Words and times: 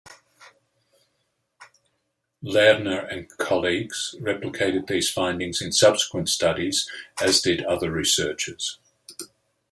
Lerner 2.43 3.07
and 3.13 3.29
colleagues 3.37 4.15
replicated 4.19 4.87
these 4.87 5.11
findings 5.11 5.61
in 5.61 5.71
subsequent 5.71 6.27
studies, 6.27 6.89
as 7.21 7.39
did 7.39 7.63
other 7.65 7.91
researchers. 7.91 8.79